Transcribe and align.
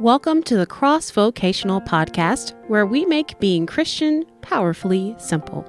Welcome 0.00 0.42
to 0.44 0.56
the 0.56 0.64
Cross 0.64 1.10
Vocational 1.10 1.82
Podcast, 1.82 2.54
where 2.68 2.86
we 2.86 3.04
make 3.04 3.38
being 3.38 3.66
Christian 3.66 4.24
powerfully 4.40 5.14
simple. 5.18 5.62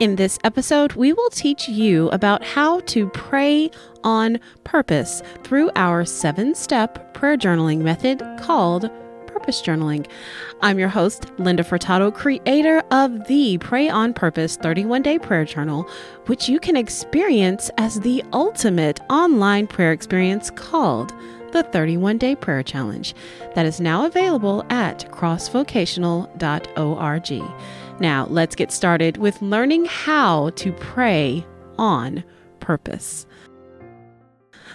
In 0.00 0.16
this 0.16 0.36
episode, 0.42 0.94
we 0.94 1.12
will 1.12 1.30
teach 1.30 1.68
you 1.68 2.08
about 2.08 2.42
how 2.42 2.80
to 2.80 3.08
pray 3.10 3.70
on 4.02 4.40
purpose 4.64 5.22
through 5.44 5.70
our 5.76 6.04
seven 6.04 6.56
step 6.56 7.14
prayer 7.14 7.36
journaling 7.36 7.78
method 7.78 8.20
called 8.40 8.90
Purpose 9.28 9.62
Journaling. 9.62 10.08
I'm 10.60 10.80
your 10.80 10.88
host, 10.88 11.30
Linda 11.38 11.62
Furtado, 11.62 12.12
creator 12.12 12.82
of 12.90 13.28
the 13.28 13.58
Pray 13.58 13.88
on 13.88 14.12
Purpose 14.12 14.56
31 14.56 15.02
Day 15.02 15.20
Prayer 15.20 15.44
Journal, 15.44 15.88
which 16.26 16.48
you 16.48 16.58
can 16.58 16.76
experience 16.76 17.70
as 17.78 18.00
the 18.00 18.24
ultimate 18.32 18.98
online 19.08 19.68
prayer 19.68 19.92
experience 19.92 20.50
called 20.50 21.12
the 21.52 21.62
31 21.62 22.18
Day 22.18 22.36
Prayer 22.36 22.62
Challenge 22.62 23.14
that 23.54 23.66
is 23.66 23.80
now 23.80 24.06
available 24.06 24.64
at 24.70 25.10
crossvocational.org. 25.12 28.00
Now, 28.00 28.26
let's 28.26 28.54
get 28.54 28.70
started 28.70 29.16
with 29.16 29.42
learning 29.42 29.86
how 29.86 30.50
to 30.50 30.72
pray 30.72 31.44
on 31.78 32.22
purpose. 32.60 33.26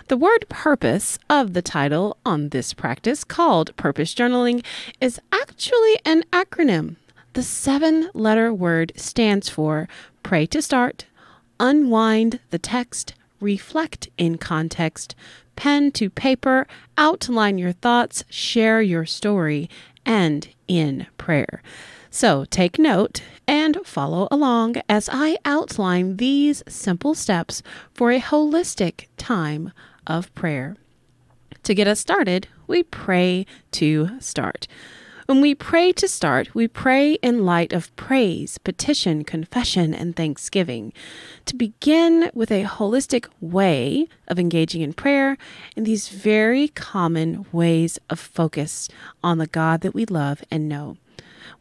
The 0.09 0.17
word 0.17 0.45
purpose 0.49 1.17
of 1.29 1.53
the 1.53 1.61
title 1.61 2.17
on 2.25 2.49
this 2.49 2.73
practice, 2.73 3.23
called 3.23 3.73
Purpose 3.77 4.13
Journaling, 4.13 4.65
is 4.99 5.21
actually 5.31 5.97
an 6.03 6.23
acronym. 6.33 6.97
The 7.33 7.43
seven 7.43 8.09
letter 8.13 8.53
word 8.53 8.91
stands 8.97 9.47
for 9.47 9.87
Pray 10.21 10.45
to 10.47 10.61
Start, 10.61 11.05
Unwind 11.59 12.39
the 12.49 12.59
Text, 12.59 13.13
Reflect 13.43 14.07
in 14.17 14.37
Context, 14.37 15.15
Pen 15.57 15.91
to 15.91 16.09
Paper, 16.09 16.65
Outline 16.97 17.57
Your 17.57 17.73
Thoughts, 17.73 18.23
Share 18.29 18.81
Your 18.81 19.05
Story, 19.05 19.69
and 20.05 20.47
in 20.67 21.07
Prayer. 21.17 21.61
So 22.09 22.45
take 22.45 22.79
note 22.79 23.21
and 23.45 23.77
follow 23.85 24.29
along 24.31 24.77
as 24.87 25.09
I 25.11 25.37
outline 25.43 26.17
these 26.17 26.63
simple 26.69 27.15
steps 27.15 27.61
for 27.93 28.11
a 28.11 28.21
holistic 28.21 29.07
time 29.17 29.73
of 30.07 30.33
prayer. 30.33 30.77
To 31.63 31.73
get 31.73 31.87
us 31.87 31.99
started, 31.99 32.47
we 32.65 32.83
pray 32.83 33.45
to 33.71 34.21
start. 34.21 34.67
When 35.25 35.39
we 35.39 35.55
pray 35.55 35.93
to 35.93 36.07
start, 36.09 36.53
we 36.53 36.67
pray 36.67 37.13
in 37.13 37.45
light 37.45 37.71
of 37.71 37.95
praise, 37.95 38.57
petition, 38.57 39.23
confession, 39.23 39.93
and 39.93 40.13
thanksgiving. 40.13 40.91
To 41.45 41.55
begin 41.55 42.29
with 42.33 42.51
a 42.51 42.65
holistic 42.65 43.27
way 43.39 44.09
of 44.27 44.37
engaging 44.37 44.81
in 44.81 44.91
prayer 44.91 45.37
in 45.77 45.85
these 45.85 46.09
very 46.09 46.67
common 46.67 47.45
ways 47.53 47.97
of 48.09 48.19
focus 48.19 48.89
on 49.23 49.37
the 49.37 49.47
God 49.47 49.79
that 49.81 49.93
we 49.93 50.05
love 50.05 50.43
and 50.51 50.67
know. 50.67 50.97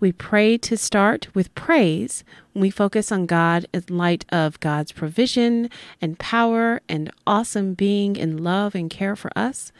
We 0.00 0.10
pray 0.10 0.58
to 0.58 0.76
start 0.76 1.32
with 1.32 1.54
praise 1.54 2.24
when 2.54 2.62
we 2.62 2.70
focus 2.70 3.12
on 3.12 3.26
God 3.26 3.66
in 3.72 3.84
light 3.88 4.24
of 4.32 4.58
God's 4.58 4.90
provision 4.90 5.70
and 6.00 6.18
power 6.18 6.80
and 6.88 7.12
awesome 7.28 7.74
being 7.74 8.16
in 8.16 8.42
love 8.42 8.74
and 8.74 8.90
care 8.90 9.14
for 9.14 9.30
us. 9.38 9.70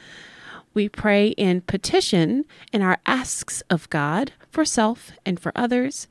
We 0.75 0.89
pray 0.89 1.28
in 1.28 1.62
petition 1.62 2.45
in 2.73 2.83
our 2.83 2.98
asks 3.06 3.62
of 3.69 3.89
God 3.91 4.33
for 4.51 4.65
self 4.65 5.12
and 5.27 5.39
for 5.39 5.53
others. 5.55 6.09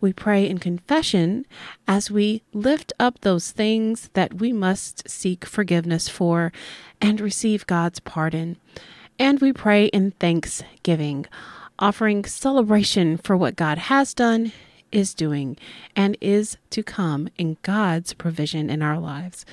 We 0.00 0.12
pray 0.12 0.48
in 0.48 0.58
confession 0.58 1.44
as 1.86 2.10
we 2.10 2.42
lift 2.52 2.92
up 3.00 3.20
those 3.20 3.50
things 3.50 4.10
that 4.12 4.34
we 4.34 4.52
must 4.52 5.08
seek 5.08 5.44
forgiveness 5.44 6.08
for 6.08 6.52
and 7.00 7.20
receive 7.20 7.66
God's 7.66 8.00
pardon. 8.00 8.56
And 9.18 9.40
we 9.40 9.52
pray 9.52 9.86
in 9.86 10.12
thanksgiving 10.12 11.26
offering 11.78 12.24
celebration 12.24 13.16
for 13.16 13.36
what 13.36 13.56
God 13.56 13.78
has 13.78 14.14
done, 14.14 14.52
is 14.90 15.14
doing, 15.14 15.56
and 15.94 16.16
is 16.20 16.56
to 16.70 16.82
come 16.82 17.28
in 17.38 17.56
God's 17.62 18.12
provision 18.14 18.68
in 18.70 18.82
our 18.82 18.98
lives. 18.98 19.46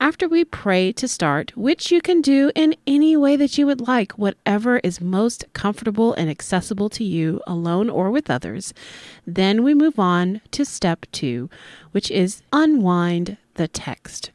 After 0.00 0.28
we 0.28 0.44
pray 0.44 0.92
to 0.92 1.08
start, 1.08 1.56
which 1.56 1.90
you 1.90 2.00
can 2.00 2.20
do 2.20 2.52
in 2.54 2.76
any 2.86 3.16
way 3.16 3.34
that 3.34 3.58
you 3.58 3.66
would 3.66 3.80
like, 3.80 4.12
whatever 4.12 4.78
is 4.78 5.00
most 5.00 5.44
comfortable 5.54 6.14
and 6.14 6.30
accessible 6.30 6.88
to 6.90 7.02
you, 7.02 7.40
alone 7.48 7.90
or 7.90 8.08
with 8.12 8.30
others, 8.30 8.72
then 9.26 9.64
we 9.64 9.74
move 9.74 9.98
on 9.98 10.40
to 10.52 10.64
step 10.64 11.04
two, 11.10 11.50
which 11.90 12.12
is 12.12 12.42
unwind 12.52 13.38
the 13.54 13.66
text. 13.66 14.30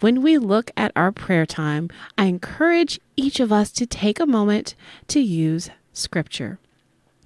When 0.00 0.22
we 0.22 0.38
look 0.38 0.70
at 0.78 0.92
our 0.96 1.12
prayer 1.12 1.44
time, 1.44 1.90
I 2.16 2.24
encourage 2.24 2.98
each 3.14 3.38
of 3.38 3.52
us 3.52 3.70
to 3.72 3.86
take 3.86 4.18
a 4.18 4.26
moment 4.26 4.74
to 5.08 5.20
use 5.20 5.68
scripture. 5.92 6.58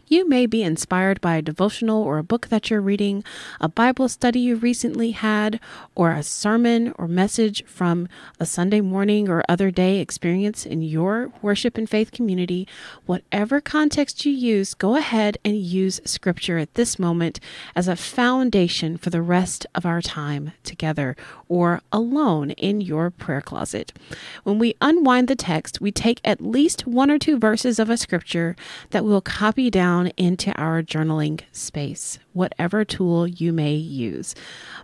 You 0.09 0.29
may 0.29 0.47
be 0.47 0.63
inspired 0.63 1.21
by 1.21 1.35
a 1.35 1.43
devotional 1.43 2.01
or 2.01 2.19
a 2.19 2.23
book 2.23 2.47
that 2.47 2.71
you're 2.71 2.81
reading, 2.81 3.25
a 3.61 3.69
Bible 3.69 4.09
study 4.09 4.39
you 4.39 4.55
recently 4.55 5.11
had, 5.11 5.59
or 5.97 6.13
a 6.13 6.23
sermon 6.23 6.95
or 6.97 7.09
message 7.09 7.65
from 7.65 8.09
a 8.39 8.47
Sunday 8.47 8.81
morning 8.81 9.29
or 9.29 9.43
other 9.49 9.73
day 9.73 9.99
experience 9.99 10.65
in 10.65 10.81
your 10.81 11.33
worship 11.43 11.77
and 11.77 11.91
faith 11.91 12.13
community. 12.13 12.69
Whatever 13.07 13.61
context 13.61 14.25
you 14.25 14.31
use, 14.31 14.75
go 14.75 14.95
ahead 14.95 15.39
and 15.45 15.57
use 15.57 16.01
Scripture 16.05 16.59
at 16.59 16.75
this 16.75 17.01
moment 17.01 17.41
as 17.75 17.89
a 17.89 17.97
foundation 17.97 18.97
for 18.97 19.11
the 19.11 19.23
rest 19.23 19.67
of 19.75 19.85
our 19.85 20.01
time 20.01 20.53
together 20.63 21.17
or 21.49 21.81
alone 21.91 22.51
in 22.53 22.81
your 22.81 23.11
prayer 23.11 23.41
closet. 23.41 23.93
When 24.45 24.61
we 24.61 24.77
unwind 24.81 25.27
the 25.27 25.35
text, 25.35 25.81
we 25.81 25.91
take 25.91 26.21
at 26.23 26.41
least 26.41 26.87
one 26.87 27.11
or 27.11 27.19
two 27.19 27.41
verses 27.41 27.81
of 27.81 27.91
a 27.91 27.97
Scripture 27.97 28.55
that 28.91 29.05
we'll 29.05 29.21
copy 29.21 29.69
down 29.69 29.96
down 29.97 30.13
into 30.17 30.53
our 30.61 30.83
journaling 30.83 31.41
space, 31.53 32.19
whatever 32.35 32.85
tool 32.85 33.27
you 33.27 33.53
may 33.53 33.75
use. 33.75 34.35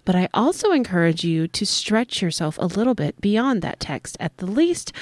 But 0.05 0.15
I 0.15 0.29
also 0.33 0.73
encourage 0.73 1.23
you 1.23 1.47
to 1.49 1.67
stretch 1.67 2.23
yourself 2.23 2.57
a 2.59 2.67
little 2.67 2.95
bit 2.95 3.21
beyond 3.21 3.61
that 3.63 3.79
text. 3.79 4.17
At 4.19 4.37
the 4.39 4.47
least, 4.47 4.93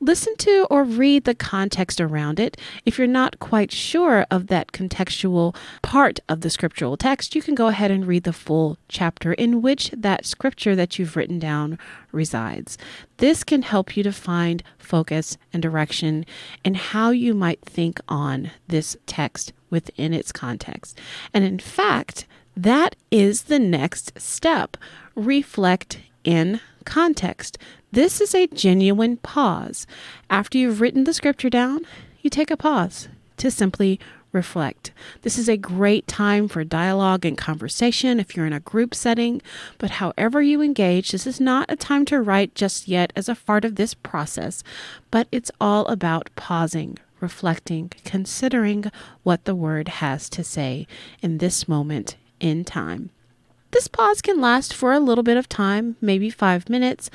listen 0.00 0.34
to 0.38 0.66
or 0.70 0.82
read 0.82 1.24
the 1.24 1.34
context 1.34 2.00
around 2.00 2.40
it. 2.40 2.56
If 2.84 2.98
you're 2.98 3.06
not 3.06 3.38
quite 3.38 3.70
sure 3.70 4.26
of 4.30 4.48
that 4.48 4.72
contextual 4.72 5.54
part 5.82 6.18
of 6.28 6.40
the 6.40 6.50
scriptural 6.50 6.96
text, 6.96 7.34
you 7.36 7.42
can 7.42 7.54
go 7.54 7.68
ahead 7.68 7.90
and 7.90 8.06
read 8.06 8.24
the 8.24 8.32
full 8.32 8.76
chapter 8.88 9.32
in 9.34 9.62
which 9.62 9.90
that 9.96 10.26
scripture 10.26 10.74
that 10.74 10.98
you've 10.98 11.16
written 11.16 11.38
down 11.38 11.78
resides. 12.12 12.76
This 13.18 13.44
can 13.44 13.62
help 13.62 13.96
you 13.96 14.02
to 14.02 14.12
find 14.12 14.62
focus 14.78 15.38
and 15.52 15.62
direction 15.62 16.26
and 16.64 16.76
how 16.76 17.10
you 17.10 17.34
might 17.34 17.60
think 17.60 18.00
on 18.08 18.50
this 18.66 18.96
text 19.06 19.52
within 19.70 20.12
its 20.12 20.32
context. 20.32 20.98
And 21.32 21.44
in 21.44 21.58
fact, 21.58 22.26
that 22.56 22.96
is 23.10 23.44
the 23.44 23.58
next 23.58 24.20
step. 24.20 24.76
Reflect 25.14 26.00
in 26.24 26.60
context. 26.84 27.58
This 27.92 28.20
is 28.20 28.34
a 28.34 28.46
genuine 28.48 29.16
pause. 29.16 29.86
After 30.28 30.58
you've 30.58 30.80
written 30.80 31.04
the 31.04 31.14
scripture 31.14 31.50
down, 31.50 31.86
you 32.20 32.30
take 32.30 32.50
a 32.50 32.56
pause 32.56 33.08
to 33.38 33.50
simply 33.50 33.98
reflect. 34.32 34.92
This 35.22 35.38
is 35.38 35.48
a 35.48 35.56
great 35.56 36.06
time 36.06 36.46
for 36.46 36.62
dialogue 36.62 37.24
and 37.24 37.36
conversation 37.36 38.20
if 38.20 38.36
you're 38.36 38.46
in 38.46 38.52
a 38.52 38.60
group 38.60 38.94
setting, 38.94 39.42
but 39.78 39.92
however 39.92 40.40
you 40.40 40.62
engage, 40.62 41.10
this 41.10 41.26
is 41.26 41.40
not 41.40 41.66
a 41.68 41.76
time 41.76 42.04
to 42.06 42.20
write 42.20 42.54
just 42.54 42.86
yet 42.86 43.12
as 43.16 43.28
a 43.28 43.34
part 43.34 43.64
of 43.64 43.74
this 43.74 43.94
process, 43.94 44.62
but 45.10 45.26
it's 45.32 45.50
all 45.60 45.86
about 45.86 46.30
pausing, 46.36 46.98
reflecting, 47.20 47.90
considering 48.04 48.84
what 49.22 49.44
the 49.44 49.54
word 49.54 49.88
has 49.88 50.28
to 50.30 50.44
say 50.44 50.86
in 51.22 51.38
this 51.38 51.68
moment 51.68 52.16
in 52.40 52.64
time. 52.64 53.10
This 53.72 53.86
pause 53.86 54.20
can 54.20 54.40
last 54.40 54.74
for 54.74 54.92
a 54.92 54.98
little 54.98 55.22
bit 55.22 55.36
of 55.36 55.48
time, 55.48 55.96
maybe 56.00 56.28
five 56.28 56.68
minutes, 56.68 57.08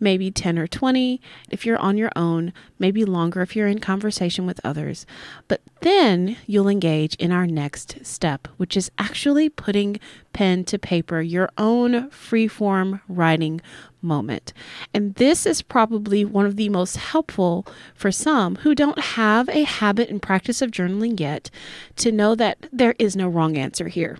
maybe 0.00 0.32
10 0.32 0.58
or 0.58 0.66
20 0.66 1.20
if 1.50 1.64
you're 1.64 1.78
on 1.78 1.96
your 1.96 2.10
own, 2.16 2.52
maybe 2.80 3.04
longer 3.04 3.42
if 3.42 3.54
you're 3.54 3.68
in 3.68 3.78
conversation 3.78 4.44
with 4.44 4.60
others. 4.64 5.06
But 5.46 5.60
then 5.82 6.36
you'll 6.46 6.68
engage 6.68 7.14
in 7.16 7.30
our 7.30 7.46
next 7.46 8.04
step, 8.04 8.48
which 8.56 8.76
is 8.76 8.90
actually 8.98 9.48
putting 9.48 10.00
pen 10.32 10.64
to 10.64 10.80
paper, 10.80 11.20
your 11.20 11.48
own 11.56 12.10
free-form 12.10 13.00
writing 13.08 13.60
moment. 14.02 14.52
And 14.92 15.14
this 15.14 15.46
is 15.46 15.62
probably 15.62 16.24
one 16.24 16.46
of 16.46 16.56
the 16.56 16.70
most 16.70 16.96
helpful 16.96 17.64
for 17.94 18.10
some 18.10 18.56
who 18.56 18.74
don't 18.74 18.98
have 18.98 19.48
a 19.48 19.62
habit 19.62 20.08
and 20.08 20.20
practice 20.20 20.60
of 20.60 20.72
journaling 20.72 21.20
yet 21.20 21.50
to 21.96 22.10
know 22.10 22.34
that 22.34 22.66
there 22.72 22.96
is 22.98 23.14
no 23.14 23.28
wrong 23.28 23.56
answer 23.56 23.86
here. 23.86 24.18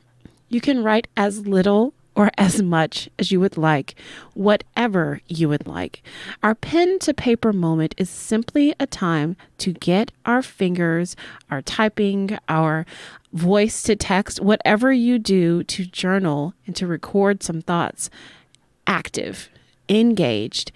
You 0.50 0.60
can 0.60 0.82
write 0.82 1.08
as 1.16 1.46
little 1.46 1.94
or 2.16 2.30
as 2.36 2.60
much 2.60 3.08
as 3.18 3.30
you 3.30 3.38
would 3.40 3.56
like, 3.56 3.94
whatever 4.34 5.20
you 5.28 5.48
would 5.48 5.66
like. 5.66 6.02
Our 6.42 6.54
pen 6.54 6.98
to 6.98 7.14
paper 7.14 7.52
moment 7.52 7.94
is 7.96 8.10
simply 8.10 8.74
a 8.80 8.86
time 8.86 9.36
to 9.58 9.72
get 9.72 10.10
our 10.26 10.42
fingers, 10.42 11.14
our 11.50 11.62
typing, 11.62 12.36
our 12.48 12.84
voice 13.32 13.82
to 13.84 13.94
text, 13.94 14.40
whatever 14.40 14.92
you 14.92 15.18
do 15.20 15.62
to 15.64 15.86
journal 15.86 16.52
and 16.66 16.74
to 16.76 16.86
record 16.86 17.44
some 17.44 17.62
thoughts, 17.62 18.10
active, 18.88 19.48
engaged, 19.88 20.72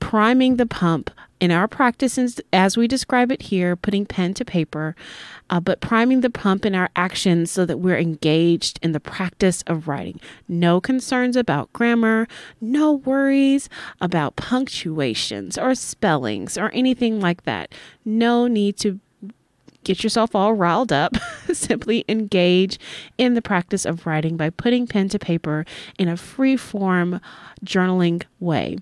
priming 0.00 0.56
the 0.56 0.66
pump 0.66 1.10
in 1.40 1.50
our 1.50 1.68
practices, 1.68 2.40
as 2.52 2.76
we 2.76 2.88
describe 2.88 3.30
it 3.30 3.42
here, 3.42 3.76
putting 3.76 4.06
pen 4.06 4.34
to 4.34 4.44
paper, 4.44 4.96
uh, 5.50 5.60
but 5.60 5.80
priming 5.80 6.20
the 6.20 6.30
pump 6.30 6.66
in 6.66 6.74
our 6.74 6.90
actions 6.96 7.50
so 7.50 7.64
that 7.64 7.78
we're 7.78 7.98
engaged 7.98 8.78
in 8.82 8.92
the 8.92 9.00
practice 9.00 9.62
of 9.66 9.88
writing. 9.88 10.20
No 10.48 10.80
concerns 10.80 11.36
about 11.36 11.72
grammar, 11.72 12.26
no 12.60 12.92
worries 12.92 13.68
about 14.00 14.36
punctuations 14.36 15.56
or 15.56 15.74
spellings 15.74 16.58
or 16.58 16.70
anything 16.70 17.20
like 17.20 17.44
that. 17.44 17.72
No 18.04 18.46
need 18.46 18.76
to 18.78 19.00
get 19.84 20.02
yourself 20.02 20.34
all 20.34 20.54
riled 20.54 20.92
up. 20.92 21.16
Simply 21.52 22.04
engage 22.08 22.78
in 23.16 23.34
the 23.34 23.42
practice 23.42 23.86
of 23.86 24.06
writing 24.06 24.36
by 24.36 24.50
putting 24.50 24.86
pen 24.86 25.08
to 25.08 25.18
paper 25.18 25.64
in 25.98 26.08
a 26.08 26.16
free 26.16 26.56
form 26.56 27.20
journaling 27.64 28.22
way 28.38 28.78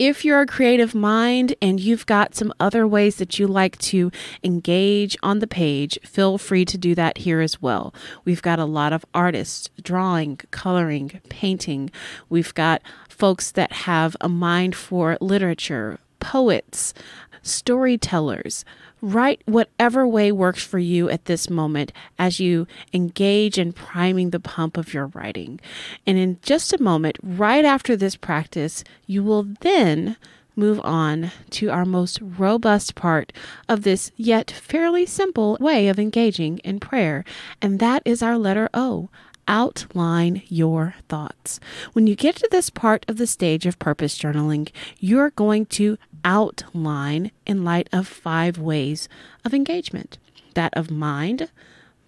if 0.00 0.24
you're 0.24 0.40
a 0.40 0.46
creative 0.46 0.94
mind 0.94 1.54
and 1.60 1.78
you've 1.78 2.06
got 2.06 2.34
some 2.34 2.54
other 2.58 2.86
ways 2.86 3.16
that 3.16 3.38
you 3.38 3.46
like 3.46 3.76
to 3.76 4.10
engage 4.42 5.14
on 5.22 5.40
the 5.40 5.46
page, 5.46 5.98
feel 6.02 6.38
free 6.38 6.64
to 6.64 6.78
do 6.78 6.94
that 6.94 7.18
here 7.18 7.42
as 7.42 7.60
well. 7.60 7.94
We've 8.24 8.40
got 8.40 8.58
a 8.58 8.64
lot 8.64 8.94
of 8.94 9.04
artists 9.12 9.68
drawing, 9.82 10.38
coloring, 10.50 11.20
painting. 11.28 11.90
We've 12.30 12.54
got 12.54 12.80
folks 13.10 13.52
that 13.52 13.72
have 13.72 14.16
a 14.22 14.28
mind 14.28 14.74
for 14.74 15.18
literature, 15.20 15.98
poets, 16.30 16.94
storytellers. 17.42 18.64
Write 19.02 19.42
whatever 19.46 20.06
way 20.06 20.30
works 20.30 20.62
for 20.62 20.78
you 20.78 21.10
at 21.10 21.24
this 21.24 21.50
moment 21.50 21.92
as 22.20 22.38
you 22.38 22.68
engage 22.92 23.58
in 23.58 23.72
priming 23.72 24.30
the 24.30 24.38
pump 24.38 24.76
of 24.76 24.94
your 24.94 25.06
writing. 25.08 25.58
And 26.06 26.16
in 26.16 26.38
just 26.40 26.72
a 26.72 26.80
moment, 26.80 27.16
right 27.20 27.64
after 27.64 27.96
this 27.96 28.14
practice, 28.14 28.84
you 29.06 29.24
will 29.24 29.44
then 29.60 30.16
move 30.54 30.80
on 30.84 31.32
to 31.50 31.68
our 31.68 31.84
most 31.84 32.20
robust 32.22 32.94
part 32.94 33.32
of 33.68 33.82
this 33.82 34.12
yet 34.16 34.52
fairly 34.52 35.06
simple 35.06 35.56
way 35.58 35.88
of 35.88 35.98
engaging 35.98 36.58
in 36.58 36.78
prayer, 36.78 37.24
and 37.60 37.80
that 37.80 38.02
is 38.04 38.22
our 38.22 38.38
letter 38.38 38.68
O 38.72 39.08
outline 39.50 40.42
your 40.46 40.94
thoughts. 41.08 41.58
When 41.92 42.06
you 42.06 42.14
get 42.14 42.36
to 42.36 42.48
this 42.50 42.70
part 42.70 43.04
of 43.08 43.18
the 43.18 43.26
stage 43.26 43.66
of 43.66 43.80
purpose 43.80 44.16
journaling, 44.16 44.70
you're 45.00 45.30
going 45.30 45.66
to 45.66 45.98
outline 46.24 47.32
in 47.44 47.64
light 47.64 47.88
of 47.92 48.06
five 48.06 48.58
ways 48.58 49.08
of 49.44 49.52
engagement 49.52 50.18
that 50.54 50.72
of 50.74 50.90
mind, 50.90 51.50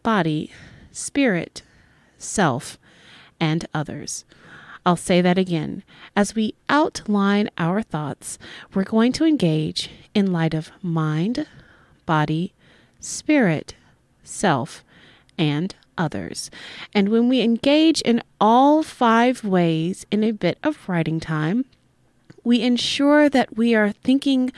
body, 0.02 0.52
spirit, 0.92 1.62
self, 2.16 2.78
and 3.40 3.66
others. 3.74 4.24
I'll 4.86 4.96
say 4.96 5.20
that 5.20 5.38
again. 5.38 5.82
As 6.14 6.34
we 6.34 6.54
outline 6.68 7.50
our 7.58 7.82
thoughts, 7.82 8.38
we're 8.72 8.84
going 8.84 9.12
to 9.14 9.24
engage 9.24 9.90
in 10.14 10.32
light 10.32 10.54
of 10.54 10.70
mind, 10.80 11.46
body, 12.06 12.52
spirit, 13.00 13.74
self, 14.22 14.84
and 15.36 15.74
others. 15.96 16.50
And 16.94 17.08
when 17.08 17.28
we 17.28 17.40
engage 17.40 18.00
in 18.02 18.22
all 18.40 18.82
five 18.82 19.44
ways 19.44 20.06
in 20.10 20.24
a 20.24 20.32
bit 20.32 20.58
of 20.62 20.88
writing 20.88 21.20
time, 21.20 21.64
we 22.44 22.60
ensure 22.62 23.28
that 23.28 23.56
we 23.56 23.74
are 23.74 23.92
thinking 23.92 24.52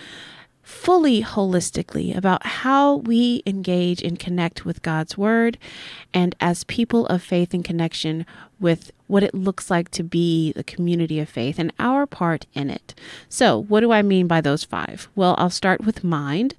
fully 0.62 1.22
holistically 1.22 2.16
about 2.16 2.44
how 2.46 2.96
we 2.96 3.42
engage 3.44 4.02
and 4.02 4.19
connect 4.19 4.64
with 4.64 4.81
God's 4.81 5.19
Word 5.19 5.58
and 6.14 6.34
as 6.40 6.64
people 6.64 7.06
of 7.06 7.22
faith 7.22 7.52
and 7.52 7.62
connection 7.62 8.25
with 8.60 8.92
what 9.06 9.22
it 9.22 9.34
looks 9.34 9.70
like 9.70 9.90
to 9.90 10.02
be 10.02 10.52
the 10.52 10.64
community 10.64 11.20
of 11.20 11.28
faith 11.28 11.58
and 11.58 11.72
our 11.78 12.06
part 12.06 12.46
in 12.54 12.70
it. 12.70 12.94
So, 13.28 13.62
what 13.64 13.80
do 13.80 13.92
I 13.92 14.02
mean 14.02 14.26
by 14.26 14.40
those 14.40 14.64
five? 14.64 15.08
Well, 15.14 15.34
I'll 15.38 15.50
start 15.50 15.84
with 15.84 16.04
mind. 16.04 16.54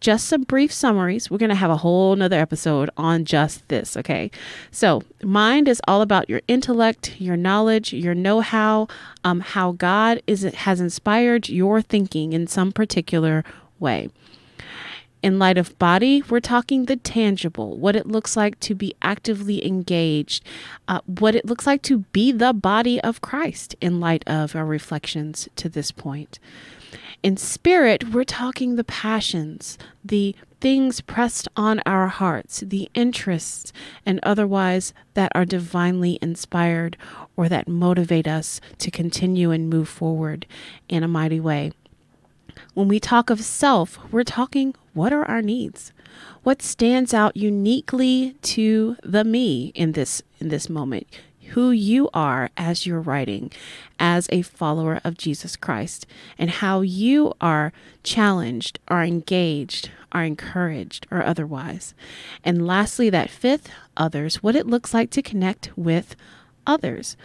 Just 0.00 0.26
some 0.26 0.44
brief 0.44 0.72
summaries. 0.72 1.30
We're 1.30 1.38
going 1.38 1.48
to 1.48 1.56
have 1.56 1.70
a 1.70 1.78
whole 1.78 2.14
nother 2.14 2.38
episode 2.38 2.88
on 2.96 3.24
just 3.24 3.66
this, 3.68 3.96
okay? 3.96 4.30
So, 4.70 5.02
mind 5.22 5.66
is 5.66 5.82
all 5.88 6.02
about 6.02 6.30
your 6.30 6.40
intellect, 6.46 7.20
your 7.20 7.36
knowledge, 7.36 7.92
your 7.92 8.14
know 8.14 8.40
how, 8.40 8.86
um, 9.24 9.40
how 9.40 9.72
God 9.72 10.22
is, 10.26 10.42
has 10.42 10.80
inspired 10.80 11.48
your 11.48 11.82
thinking 11.82 12.32
in 12.32 12.46
some 12.46 12.70
particular 12.70 13.44
way. 13.80 14.08
In 15.20 15.38
light 15.38 15.58
of 15.58 15.76
body, 15.80 16.22
we're 16.28 16.38
talking 16.38 16.84
the 16.84 16.94
tangible, 16.96 17.76
what 17.76 17.96
it 17.96 18.06
looks 18.06 18.36
like 18.36 18.60
to 18.60 18.74
be 18.74 18.94
actively 19.02 19.66
engaged, 19.66 20.44
uh, 20.86 21.00
what 21.06 21.34
it 21.34 21.44
looks 21.44 21.66
like 21.66 21.82
to 21.82 21.98
be 22.12 22.30
the 22.30 22.52
body 22.52 23.00
of 23.00 23.20
Christ 23.20 23.74
in 23.80 23.98
light 23.98 24.22
of 24.28 24.54
our 24.54 24.64
reflections 24.64 25.48
to 25.56 25.68
this 25.68 25.90
point. 25.90 26.38
In 27.24 27.36
spirit, 27.36 28.12
we're 28.12 28.22
talking 28.22 28.76
the 28.76 28.84
passions, 28.84 29.76
the 30.04 30.36
things 30.60 31.00
pressed 31.00 31.48
on 31.56 31.80
our 31.84 32.06
hearts, 32.06 32.60
the 32.60 32.88
interests 32.94 33.72
and 34.06 34.20
otherwise 34.22 34.92
that 35.14 35.32
are 35.34 35.44
divinely 35.44 36.18
inspired 36.22 36.96
or 37.36 37.48
that 37.48 37.68
motivate 37.68 38.28
us 38.28 38.60
to 38.78 38.90
continue 38.90 39.50
and 39.50 39.68
move 39.68 39.88
forward 39.88 40.46
in 40.88 41.02
a 41.02 41.08
mighty 41.08 41.40
way. 41.40 41.72
When 42.74 42.88
we 42.88 43.00
talk 43.00 43.30
of 43.30 43.42
self, 43.42 43.98
we're 44.12 44.24
talking 44.24 44.74
what 44.94 45.12
are 45.12 45.24
our 45.24 45.42
needs? 45.42 45.92
What 46.42 46.62
stands 46.62 47.12
out 47.12 47.36
uniquely 47.36 48.36
to 48.42 48.96
the 49.02 49.24
me 49.24 49.72
in 49.74 49.92
this 49.92 50.22
in 50.38 50.48
this 50.48 50.68
moment? 50.68 51.06
Who 51.50 51.70
you 51.70 52.10
are 52.12 52.50
as 52.56 52.86
you're 52.86 53.00
writing 53.00 53.50
as 53.98 54.28
a 54.30 54.42
follower 54.42 55.00
of 55.02 55.16
Jesus 55.16 55.56
Christ 55.56 56.06
and 56.36 56.50
how 56.50 56.82
you 56.82 57.32
are 57.40 57.72
challenged, 58.02 58.78
are 58.88 59.02
engaged, 59.02 59.90
are 60.12 60.24
encouraged 60.24 61.06
or 61.10 61.22
otherwise. 61.22 61.94
And 62.44 62.66
lastly, 62.66 63.08
that 63.10 63.30
fifth, 63.30 63.70
others, 63.96 64.42
what 64.42 64.56
it 64.56 64.66
looks 64.66 64.92
like 64.92 65.10
to 65.10 65.22
connect 65.22 65.70
with 65.76 66.16
others. 66.66 67.16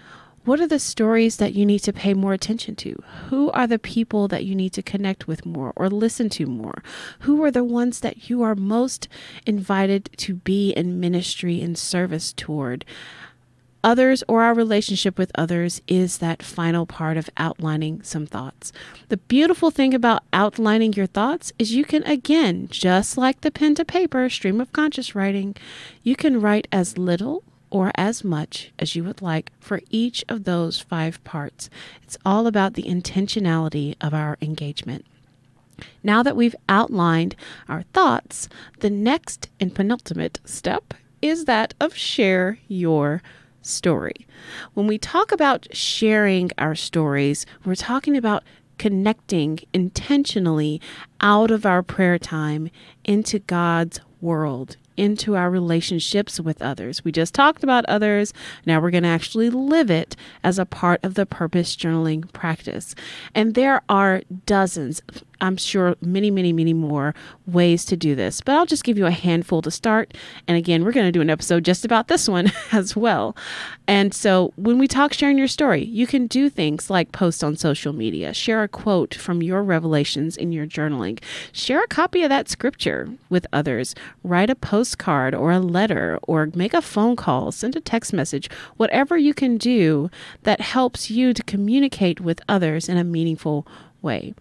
What 0.46 0.60
are 0.60 0.68
the 0.68 0.80
stories 0.80 1.38
that 1.38 1.54
you 1.54 1.66
need 1.66 1.80
to 1.80 1.94
pay 1.94 2.14
more 2.14 2.34
attention 2.34 2.76
to? 2.76 3.02
Who 3.30 3.50
are 3.52 3.66
the 3.66 3.80
people 3.80 4.28
that 4.28 4.44
you 4.44 4.56
need 4.56 4.74
to 4.74 4.84
connect 4.84 5.26
with 5.26 5.46
more 5.46 5.72
or 5.78 5.90
listen 5.90 6.30
to 6.32 6.46
more? 6.46 6.84
Who 7.20 7.42
are 7.46 7.52
the 7.52 7.64
ones 7.64 8.02
that 8.02 8.30
you 8.30 8.42
are 8.42 8.54
most 8.54 9.08
invited 9.46 10.10
to 10.18 10.34
be 10.34 10.72
in 10.72 11.00
ministry 11.00 11.62
and 11.62 11.78
service 11.78 12.34
toward? 12.34 12.84
Others 13.86 14.22
or 14.28 14.44
our 14.44 14.54
relationship 14.54 15.18
with 15.18 15.32
others 15.36 15.82
is 15.88 16.18
that 16.18 16.44
final 16.44 16.86
part 16.86 17.16
of 17.16 17.30
outlining 17.38 18.02
some 18.02 18.26
thoughts. 18.26 18.74
The 19.08 19.18
beautiful 19.18 19.72
thing 19.72 19.94
about 19.94 20.24
outlining 20.34 20.92
your 20.92 21.08
thoughts 21.08 21.54
is 21.58 21.74
you 21.74 21.86
can, 21.86 22.04
again, 22.04 22.68
just 22.70 23.18
like 23.18 23.42
the 23.42 23.52
pen 23.52 23.76
to 23.76 23.86
paper 23.86 24.30
stream 24.30 24.60
of 24.60 24.74
conscious 24.74 25.16
writing, 25.16 25.56
you 26.02 26.18
can 26.18 26.42
write 26.42 26.68
as 26.70 26.98
little 26.98 27.44
or 27.74 27.92
as 27.96 28.24
much 28.24 28.72
as 28.78 28.96
you 28.96 29.04
would 29.04 29.20
like 29.20 29.52
for 29.60 29.82
each 29.90 30.24
of 30.30 30.44
those 30.44 30.80
five 30.80 31.22
parts. 31.24 31.72
It's 32.04 32.18
all 32.24 32.46
about 32.46 32.76
the 32.76 32.84
intentionality 32.84 33.96
of 34.00 34.14
our 34.14 34.38
engagement. 34.42 35.06
Now 36.04 36.22
that 36.22 36.36
we've 36.36 36.56
outlined 36.70 37.36
our 37.68 37.82
thoughts, 37.92 38.48
the 38.82 38.92
next 38.92 39.50
and 39.60 39.74
penultimate 39.74 40.40
step 40.46 40.94
is 41.20 41.46
that 41.46 41.74
of 41.82 41.96
share 41.96 42.60
your 42.68 43.24
story. 43.64 44.28
When 44.76 44.86
we 44.86 45.00
talk 45.00 45.32
about 45.32 45.68
sharing 45.76 46.52
our 46.60 46.76
stories, 46.76 47.48
we're 47.66 47.74
talking 47.74 48.16
about 48.16 48.44
connecting 48.78 49.60
intentionally 49.74 50.80
out 51.22 51.50
of 51.50 51.66
our 51.66 51.82
prayer 51.82 52.20
time 52.20 52.70
into 53.04 53.40
God's 53.40 54.00
world, 54.22 54.78
into 54.98 55.36
our 55.36 55.50
relationships 55.50 56.40
with 56.40 56.62
others. 56.62 57.04
We 57.04 57.12
just 57.12 57.34
talked 57.34 57.64
about 57.64 57.86
others. 57.86 58.34
Now 58.66 58.80
we're 58.80 58.92
going 58.92 59.04
to 59.04 59.10
actually 59.10 59.50
live 59.50 59.90
it 59.90 60.16
as 60.44 60.60
a 60.60 60.66
part 60.66 61.04
of 61.04 61.16
the 61.16 61.26
purpose 61.26 61.76
journaling 61.76 62.32
practice. 62.34 62.96
And 63.34 63.56
there 63.56 63.82
are 63.90 64.22
dozens, 64.46 65.02
I'm 65.44 65.58
sure 65.58 65.96
many, 66.02 66.32
many, 66.32 66.54
many 66.54 66.74
more 66.74 67.14
ways 67.46 67.84
to 67.86 67.98
do 67.98 68.16
this, 68.16 68.40
but 68.40 68.56
I'll 68.56 68.66
just 68.66 68.86
give 68.86 68.98
you 68.98 69.06
a 69.06 69.12
handful 69.12 69.62
to 69.64 69.70
start. 69.70 70.14
And 70.48 70.58
again, 70.58 70.86
we're 70.86 70.94
going 70.94 71.06
to 71.06 71.12
do 71.12 71.20
an 71.20 71.30
episode 71.30 71.66
just 71.66 71.84
about 71.84 72.08
this 72.08 72.30
one 72.30 72.50
as 72.72 72.96
well. 72.96 73.36
And 73.86 74.14
so 74.14 74.54
when 74.56 74.80
we 74.80 74.88
talk 74.88 75.12
sharing 75.12 75.38
your 75.38 75.50
story, 75.50 75.84
you 75.84 76.08
can 76.08 76.28
do 76.28 76.50
things 76.50 76.90
like 76.90 77.12
post 77.12 77.44
on 77.44 77.58
social 77.58 77.92
media, 77.92 78.34
share 78.34 78.64
a 78.64 78.70
quote 78.70 79.14
from 79.14 79.44
your 79.44 79.64
revelations 79.64 80.38
in 80.38 80.54
your 80.54 80.66
journaling, 80.66 81.22
share 81.52 81.84
a 81.84 81.88
copy 81.88 82.24
of 82.24 82.30
that 82.30 82.48
scripture 82.48 83.10
with 83.30 83.46
others, 83.52 83.96
write 84.24 84.50
a 84.50 84.56
postcard 84.56 85.36
or 85.36 85.52
a 85.52 85.60
letter, 85.60 86.20
or 86.24 86.50
make 86.56 86.74
a 86.74 86.82
phone 86.82 87.18
call, 87.18 87.52
send 87.52 87.76
a 87.76 87.82
text 87.82 88.14
message, 88.14 88.50
whatever 88.78 89.18
you 89.18 89.34
can 89.34 89.58
do 89.58 90.10
that 90.44 90.62
helps 90.62 91.12
you 91.12 91.34
to 91.34 91.44
communicate 91.44 92.22
with 92.22 92.40
others 92.48 92.88
in 92.88 92.96
a 92.96 93.04
meaningful 93.04 93.68
way. 94.02 94.34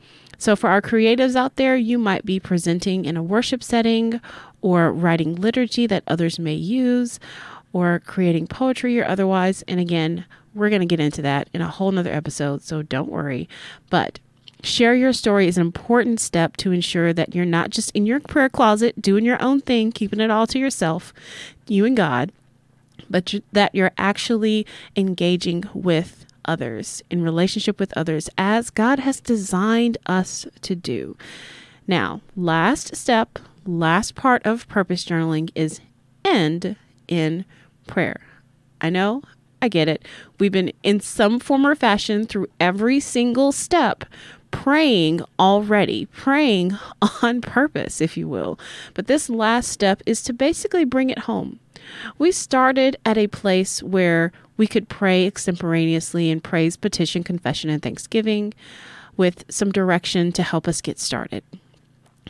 So, 0.43 0.57
for 0.57 0.69
our 0.69 0.83
creatives 0.83 1.37
out 1.37 1.55
there, 1.55 1.77
you 1.77 2.01
might 2.01 2.27
be 2.27 2.41
presenting 2.41 3.05
in 3.05 3.17
a 3.17 3.23
worship 3.23 3.63
setting 3.63 4.21
or 4.61 4.93
writing 4.93 5.37
liturgy 5.37 5.87
that 5.87 6.03
others 6.09 6.37
may 6.37 6.55
use 6.55 7.21
or 7.73 8.03
creating 8.07 8.49
poetry 8.49 9.01
or 9.01 9.07
otherwise. 9.07 9.63
And 9.69 9.79
again, 9.79 10.25
we're 10.53 10.69
going 10.69 10.81
to 10.81 10.87
get 10.87 10.99
into 10.99 11.23
that 11.23 11.49
in 11.55 11.61
a 11.61 11.69
whole 11.69 11.93
nother 11.93 12.13
episode, 12.13 12.63
so 12.63 12.83
don't 12.83 13.09
worry. 13.09 13.49
But 13.89 14.19
Share 14.65 14.97
your 14.97 15.13
story 15.13 15.47
is 15.47 15.57
an 15.57 15.63
important 15.63 16.19
step 16.19 16.57
to 16.59 16.73
ensure 16.73 17.13
that 17.13 17.37
you're 17.37 17.45
not 17.45 17.71
just 17.71 17.91
in 17.93 18.05
your 18.07 18.19
prayer 18.19 18.49
closet 18.49 19.01
doing 19.01 19.25
your 19.25 19.41
own 19.43 19.61
thing, 19.61 19.93
keeping 19.93 20.21
it 20.21 20.31
all 20.31 20.47
to 20.49 20.59
yourself, 20.59 21.13
you 21.67 21.85
and 21.85 21.97
God, 21.97 22.33
but 23.11 23.35
that 23.53 23.75
you're 23.75 23.91
actually 23.99 24.65
engaging 24.97 25.65
with 25.75 26.27
others, 26.45 27.03
in 27.11 27.23
relationship 27.23 27.79
with 27.79 27.97
others, 27.97 28.29
as 28.37 28.71
God 28.71 28.99
has 29.01 29.21
designed 29.21 29.99
us 30.07 30.47
to 30.63 30.75
do. 30.75 31.17
Now, 31.87 32.21
last 32.37 32.97
step, 32.97 33.39
last 33.67 34.15
part 34.15 34.45
of 34.45 34.69
purpose 34.69 35.05
journaling 35.05 35.51
is 35.55 35.81
end 36.25 36.77
in 37.09 37.45
prayer. 37.87 38.21
I 38.81 38.91
know, 38.91 39.23
I 39.61 39.69
get 39.69 39.89
it. 39.89 40.07
We've 40.39 40.53
been 40.53 40.73
in 40.83 41.01
some 41.01 41.39
form 41.39 41.67
or 41.67 41.75
fashion 41.75 42.27
through 42.27 42.49
every 42.59 42.99
single 43.01 43.53
step 43.53 44.05
praying 44.51 45.23
already, 45.39 46.07
praying 46.07 46.79
on 47.23 47.41
purpose, 47.41 48.01
if 48.01 48.17
you 48.17 48.29
will. 48.29 48.59
But 48.95 49.09
this 49.09 49.29
last 49.29 49.69
step 49.69 50.03
is 50.07 50.23
to 50.23 50.33
basically 50.33 50.85
bring 50.85 51.11
it 51.11 51.21
home. 51.21 51.59
We 52.19 52.31
started 52.31 52.97
at 53.05 53.19
a 53.19 53.27
place 53.27 53.83
where 53.83 54.31
we 54.57 54.67
could 54.67 54.89
pray 54.89 55.27
extemporaneously 55.27 56.31
in 56.31 56.41
praise, 56.41 56.77
petition, 56.77 57.23
confession, 57.23 57.71
and 57.71 57.83
thanksgiving 57.83 58.53
with 59.17 59.45
some 59.49 59.73
direction 59.73 60.33
to 60.33 60.43
help 60.43 60.69
us 60.69 60.81
get 60.81 60.99
started. 60.99 61.43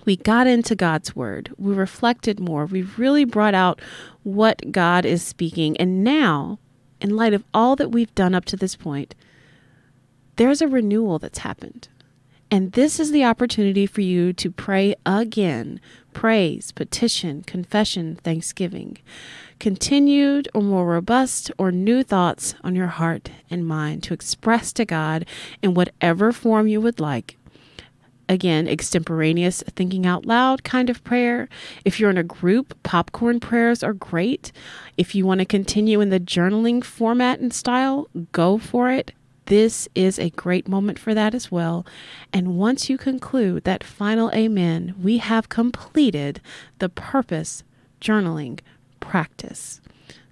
We 0.04 0.16
got 0.16 0.46
into 0.46 0.74
God's 0.74 1.14
word. 1.14 1.52
We 1.58 1.74
reflected 1.74 2.40
more. 2.40 2.66
We 2.66 2.82
really 2.82 3.24
brought 3.24 3.54
out 3.54 3.80
what 4.24 4.72
God 4.72 5.04
is 5.04 5.22
speaking. 5.22 5.76
And 5.76 6.02
now, 6.02 6.58
in 7.00 7.16
light 7.16 7.34
of 7.34 7.44
all 7.54 7.76
that 7.76 7.92
we've 7.92 8.14
done 8.14 8.34
up 8.34 8.44
to 8.46 8.56
this 8.56 8.74
point, 8.74 9.14
there's 10.36 10.62
a 10.62 10.68
renewal 10.68 11.18
that's 11.18 11.38
happened. 11.38 11.88
And 12.50 12.72
this 12.72 12.98
is 13.00 13.12
the 13.12 13.24
opportunity 13.24 13.86
for 13.86 14.00
you 14.00 14.32
to 14.34 14.50
pray 14.50 14.94
again 15.06 15.80
praise, 16.12 16.72
petition, 16.72 17.42
confession, 17.42 18.16
thanksgiving, 18.16 18.98
continued 19.58 20.48
or 20.54 20.62
more 20.62 20.86
robust 20.86 21.50
or 21.58 21.70
new 21.70 22.02
thoughts 22.02 22.54
on 22.62 22.74
your 22.74 22.88
heart 22.88 23.30
and 23.50 23.66
mind 23.66 24.02
to 24.02 24.14
express 24.14 24.72
to 24.72 24.84
God 24.84 25.24
in 25.62 25.74
whatever 25.74 26.32
form 26.32 26.66
you 26.66 26.80
would 26.80 27.00
like. 27.00 27.36
Again, 28.28 28.66
extemporaneous 28.66 29.62
thinking 29.74 30.06
out 30.06 30.24
loud 30.24 30.64
kind 30.64 30.88
of 30.88 31.04
prayer. 31.04 31.48
If 31.84 32.00
you're 32.00 32.10
in 32.10 32.16
a 32.16 32.22
group, 32.22 32.76
popcorn 32.82 33.40
prayers 33.40 33.82
are 33.82 33.92
great. 33.92 34.52
If 34.96 35.14
you 35.14 35.26
want 35.26 35.40
to 35.40 35.44
continue 35.44 36.00
in 36.00 36.10
the 36.10 36.20
journaling 36.20 36.82
format 36.82 37.40
and 37.40 37.52
style, 37.52 38.08
go 38.32 38.58
for 38.58 38.90
it. 38.90 39.12
This 39.52 39.86
is 39.94 40.18
a 40.18 40.30
great 40.30 40.66
moment 40.66 40.98
for 40.98 41.12
that 41.12 41.34
as 41.34 41.52
well. 41.52 41.84
And 42.32 42.56
once 42.56 42.88
you 42.88 42.96
conclude 42.96 43.64
that 43.64 43.84
final 43.84 44.30
amen, 44.32 44.94
we 44.98 45.18
have 45.18 45.50
completed 45.50 46.40
the 46.78 46.88
purpose 46.88 47.62
journaling 48.00 48.60
practice. 48.98 49.82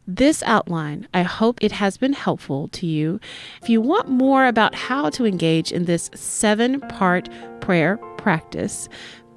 This 0.07 0.43
outline, 0.45 1.07
I 1.13 1.21
hope 1.21 1.63
it 1.63 1.73
has 1.73 1.99
been 1.99 2.15
helpful 2.15 2.69
to 2.69 2.87
you. 2.87 3.21
If 3.61 3.69
you 3.69 3.83
want 3.83 4.09
more 4.09 4.47
about 4.47 4.75
how 4.75 5.11
to 5.11 5.27
engage 5.27 5.71
in 5.71 5.85
this 5.85 6.09
seven 6.15 6.81
part 6.81 7.29
prayer 7.61 7.99
practice, 8.17 8.89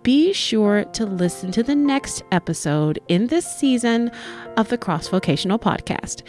be 0.01 0.31
sure 0.31 0.85
to 0.93 1.05
listen 1.05 1.51
to 1.51 1.63
the 1.63 1.75
next 1.75 2.23
episode 2.31 2.99
in 3.09 3.27
this 3.27 3.45
season 3.45 4.11
of 4.55 4.69
the 4.69 4.77
Cross 4.77 5.09
Vocational 5.09 5.59
Podcast. 5.59 6.23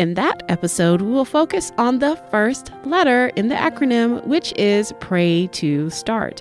In 0.00 0.14
that 0.14 0.42
episode, 0.48 1.02
we 1.02 1.12
will 1.12 1.26
focus 1.26 1.72
on 1.76 1.98
the 1.98 2.16
first 2.30 2.72
letter 2.84 3.26
in 3.36 3.48
the 3.48 3.54
acronym, 3.54 4.26
which 4.26 4.54
is 4.56 4.94
Pray 4.98 5.46
to 5.48 5.90
Start. 5.90 6.40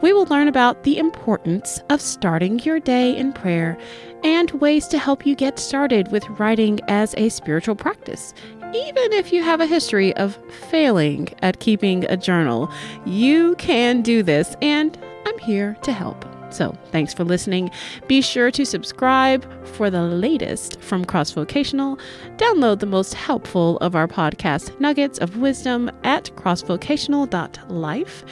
We 0.00 0.12
will 0.12 0.26
learn 0.26 0.46
about 0.46 0.84
the 0.84 0.96
importance 0.96 1.82
of 1.90 2.00
starting 2.00 2.60
your 2.60 2.78
day 2.78 3.16
in 3.16 3.32
prayer 3.32 3.76
and 4.22 4.52
ways 4.52 4.86
to 4.86 4.98
help 4.98 5.26
you 5.26 5.34
get 5.34 5.58
started 5.58 6.12
with 6.12 6.24
writing 6.38 6.78
as 6.86 7.16
a 7.16 7.30
spiritual 7.30 7.74
practice. 7.74 8.32
Even 8.72 9.12
if 9.12 9.32
you 9.32 9.42
have 9.42 9.60
a 9.60 9.66
history 9.66 10.14
of 10.14 10.38
failing 10.70 11.30
at 11.42 11.58
keeping 11.58 12.04
a 12.04 12.16
journal, 12.16 12.72
you 13.04 13.56
can 13.56 14.02
do 14.02 14.22
this, 14.22 14.54
and 14.62 14.96
I'm 15.26 15.38
here 15.38 15.76
to 15.82 15.90
help. 15.92 16.29
So, 16.50 16.76
thanks 16.90 17.14
for 17.14 17.24
listening. 17.24 17.70
Be 18.08 18.20
sure 18.20 18.50
to 18.50 18.64
subscribe 18.64 19.46
for 19.66 19.90
the 19.90 20.02
latest 20.02 20.80
from 20.80 21.04
Cross 21.04 21.32
Vocational. 21.32 21.98
Download 22.36 22.80
the 22.80 22.86
most 22.86 23.14
helpful 23.14 23.76
of 23.78 23.94
our 23.94 24.08
podcast 24.08 24.78
nuggets 24.80 25.18
of 25.18 25.36
wisdom 25.36 25.90
at 26.04 26.24
crossvocational.life 26.36 28.24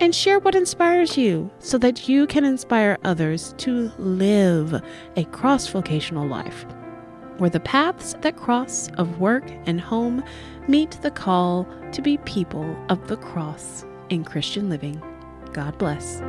and 0.00 0.14
share 0.14 0.38
what 0.38 0.54
inspires 0.54 1.16
you 1.16 1.50
so 1.58 1.78
that 1.78 2.08
you 2.08 2.26
can 2.26 2.44
inspire 2.44 2.98
others 3.04 3.54
to 3.58 3.92
live 3.98 4.82
a 5.16 5.24
cross 5.24 5.68
vocational 5.68 6.26
life 6.26 6.64
where 7.40 7.50
the 7.50 7.60
paths 7.60 8.14
that 8.20 8.36
cross 8.36 8.90
of 8.98 9.18
work 9.18 9.44
and 9.64 9.80
home 9.80 10.22
meet 10.68 10.90
the 11.02 11.10
call 11.10 11.66
to 11.90 12.02
be 12.02 12.18
people 12.18 12.76
of 12.90 13.08
the 13.08 13.16
cross 13.16 13.84
in 14.10 14.24
Christian 14.24 14.68
living. 14.68 15.02
God 15.52 15.76
bless. 15.78 16.20